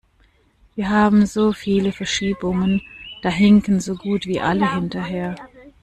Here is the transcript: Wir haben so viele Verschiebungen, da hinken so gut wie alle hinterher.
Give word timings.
Wir 0.73 0.89
haben 0.89 1.27
so 1.27 1.53
viele 1.53 1.91
Verschiebungen, 1.91 2.81
da 3.21 3.29
hinken 3.29 3.79
so 3.79 3.93
gut 3.93 4.25
wie 4.25 4.39
alle 4.41 4.73
hinterher. 4.73 5.35